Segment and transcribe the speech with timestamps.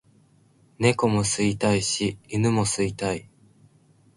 [0.79, 3.29] 猫を吸いたいし犬も吸いたい